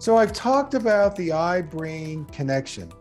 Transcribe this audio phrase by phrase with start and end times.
[0.00, 2.92] So I've talked about the eye brain connection,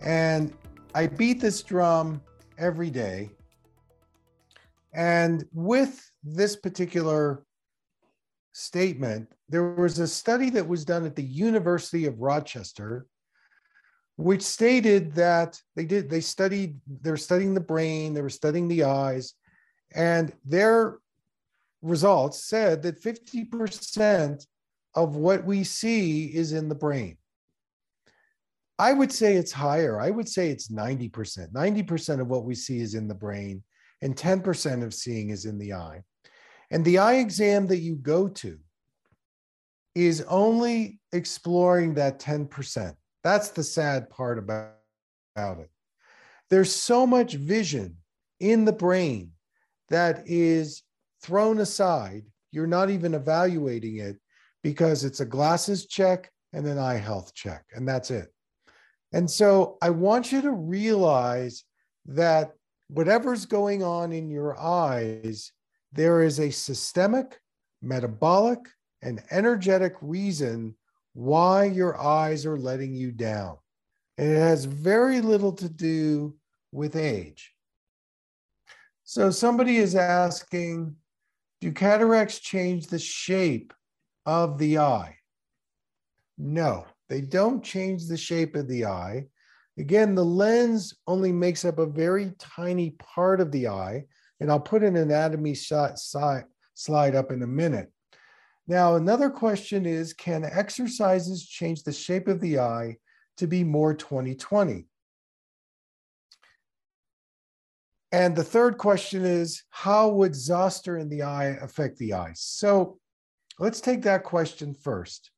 [0.00, 0.52] and
[0.92, 2.20] I beat this drum
[2.58, 3.30] every day.
[4.92, 7.44] And with this particular
[8.52, 13.06] statement, there was a study that was done at the University of Rochester,
[14.16, 18.82] which stated that they did, they studied, they're studying the brain, they were studying the
[18.82, 19.34] eyes,
[19.94, 20.98] and their
[21.80, 24.44] results said that 50%
[24.94, 27.16] of what we see is in the brain.
[28.78, 30.00] I would say it's higher.
[30.00, 31.52] I would say it's 90%.
[31.52, 33.62] 90% of what we see is in the brain,
[34.02, 36.02] and 10% of seeing is in the eye.
[36.70, 38.58] And the eye exam that you go to
[39.94, 42.94] is only exploring that 10%.
[43.22, 44.74] That's the sad part about,
[45.36, 45.70] about it.
[46.50, 47.98] There's so much vision
[48.40, 49.30] in the brain
[49.88, 50.82] that is
[51.22, 52.24] thrown aside.
[52.50, 54.16] You're not even evaluating it
[54.64, 58.32] because it's a glasses check and an eye health check, and that's it.
[59.12, 61.64] And so I want you to realize
[62.06, 62.54] that
[62.88, 65.52] whatever's going on in your eyes,
[65.92, 67.38] there is a systemic,
[67.82, 68.58] metabolic,
[69.02, 70.74] and energetic reason
[71.12, 73.58] why your eyes are letting you down.
[74.16, 76.36] And it has very little to do
[76.72, 77.52] with age.
[79.04, 80.96] So somebody is asking
[81.60, 83.74] Do cataracts change the shape
[84.26, 85.16] of the eye?
[86.38, 89.26] No, they don't change the shape of the eye.
[89.78, 94.04] Again, the lens only makes up a very tiny part of the eye,
[94.40, 97.92] and I'll put an anatomy shot, slide up in a minute.
[98.66, 102.96] Now, another question is Can exercises change the shape of the eye
[103.36, 104.86] to be more 2020?
[108.12, 112.40] And the third question is How would zoster in the eye affect the eyes?
[112.40, 112.98] So,
[113.58, 115.30] Let's take that question first.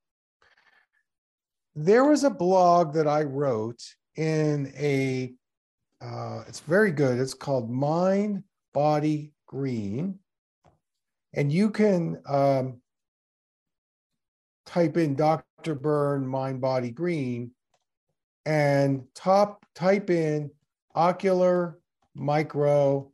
[1.75, 3.83] There was a blog that I wrote
[4.17, 5.35] in a,
[6.01, 7.19] uh, it's very good.
[7.19, 10.19] It's called Mind Body Green.
[11.35, 12.81] And you can um,
[14.65, 15.75] type in Dr.
[15.75, 17.51] Berne Mind Body Green
[18.47, 20.51] and top type in
[20.95, 21.79] ocular
[22.17, 23.11] microbiome.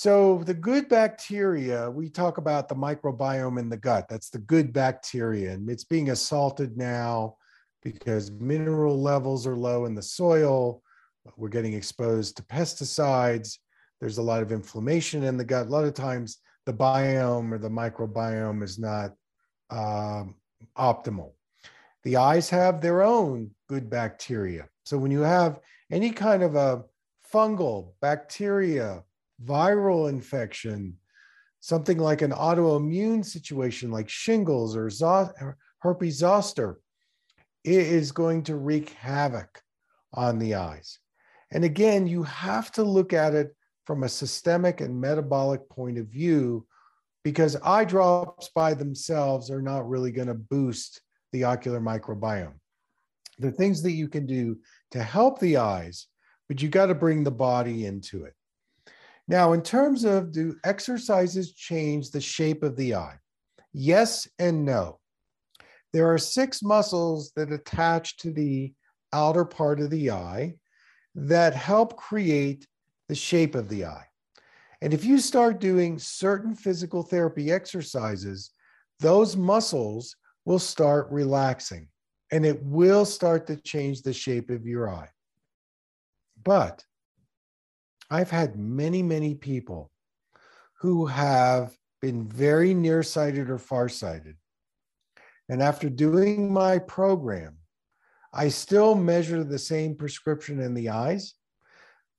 [0.00, 4.06] So, the good bacteria, we talk about the microbiome in the gut.
[4.08, 5.50] That's the good bacteria.
[5.50, 7.34] And it's being assaulted now
[7.82, 10.84] because mineral levels are low in the soil.
[11.36, 13.58] We're getting exposed to pesticides.
[14.00, 15.66] There's a lot of inflammation in the gut.
[15.66, 19.14] A lot of times, the biome or the microbiome is not
[19.70, 20.36] um,
[20.76, 21.32] optimal.
[22.04, 24.68] The eyes have their own good bacteria.
[24.84, 25.58] So, when you have
[25.90, 26.84] any kind of a
[27.34, 29.02] fungal bacteria,
[29.44, 30.96] viral infection,
[31.60, 36.80] something like an autoimmune situation like shingles or herpes zoster,
[37.64, 39.62] it is going to wreak havoc
[40.14, 40.98] on the eyes.
[41.50, 43.54] And again, you have to look at it
[43.84, 46.66] from a systemic and metabolic point of view
[47.24, 51.00] because eye drops by themselves are not really going to boost
[51.32, 52.54] the ocular microbiome.
[53.38, 54.58] The things that you can do
[54.90, 56.06] to help the eyes,
[56.48, 58.34] but you got to bring the body into it.
[59.28, 63.18] Now, in terms of do exercises change the shape of the eye?
[63.74, 64.98] Yes and no.
[65.92, 68.72] There are six muscles that attach to the
[69.12, 70.54] outer part of the eye
[71.14, 72.66] that help create
[73.08, 74.06] the shape of the eye.
[74.80, 78.50] And if you start doing certain physical therapy exercises,
[79.00, 81.88] those muscles will start relaxing
[82.30, 85.08] and it will start to change the shape of your eye.
[86.44, 86.84] But
[88.10, 89.90] I've had many, many people
[90.80, 94.36] who have been very nearsighted or farsighted.
[95.48, 97.58] And after doing my program,
[98.32, 101.34] I still measure the same prescription in the eyes,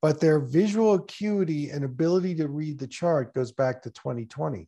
[0.01, 4.68] but their visual acuity and ability to read the chart goes back to 2020,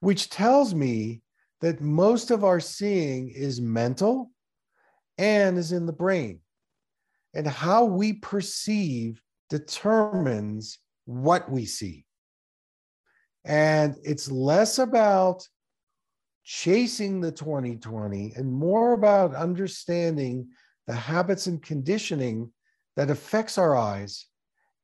[0.00, 1.22] which tells me
[1.60, 4.30] that most of our seeing is mental
[5.18, 6.40] and is in the brain.
[7.34, 12.06] And how we perceive determines what we see.
[13.44, 15.46] And it's less about
[16.44, 20.48] chasing the 2020 and more about understanding
[20.86, 22.50] the habits and conditioning
[22.96, 24.26] that affects our eyes.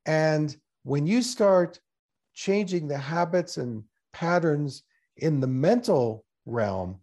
[0.05, 1.81] And when you start
[2.35, 3.83] changing the habits and
[4.13, 4.83] patterns
[5.17, 7.01] in the mental realm,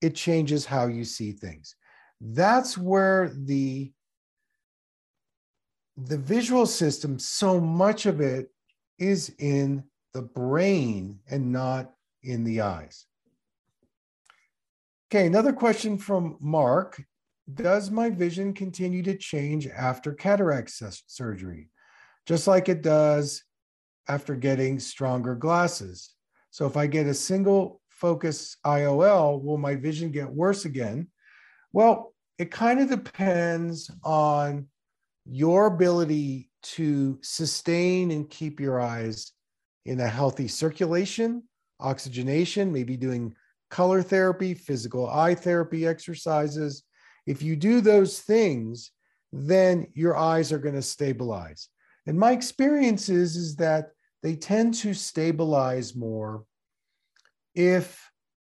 [0.00, 1.76] it changes how you see things.
[2.20, 3.92] That's where the
[5.96, 8.50] the visual system, so much of it
[8.98, 11.92] is in the brain and not
[12.22, 13.06] in the eyes.
[15.10, 17.02] Okay, another question from Mark.
[17.52, 20.72] Does my vision continue to change after cataract
[21.06, 21.68] surgery,
[22.26, 23.44] just like it does
[24.08, 26.14] after getting stronger glasses?
[26.50, 31.08] So if I get a single focus IOL, will my vision get worse again?
[31.72, 34.66] Well, it kind of depends on
[35.26, 39.32] your ability to sustain and keep your eyes
[39.86, 41.42] in a healthy circulation,
[41.80, 43.34] oxygenation, maybe doing
[43.70, 46.84] color therapy, physical eye therapy exercises.
[47.26, 48.92] If you do those things,
[49.32, 51.68] then your eyes are going to stabilize.
[52.06, 53.90] And my experience is, is that
[54.22, 56.44] they tend to stabilize more
[57.54, 58.10] if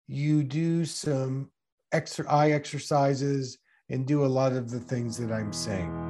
[0.08, 1.50] you do some
[1.93, 3.58] extra eye exercises
[3.88, 6.09] and do a lot of the things that I'm saying.